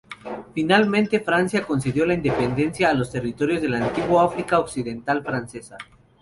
Finalmente, 0.55 1.19
Francia 1.19 1.63
concedió 1.63 2.07
la 2.07 2.15
independencia 2.15 2.89
a 2.89 2.93
los 2.95 3.11
territorios 3.11 3.61
del 3.61 3.75
antiguo 3.75 4.19
África 4.19 4.57
Occidental 4.57 5.21
Francesa. 5.23 5.77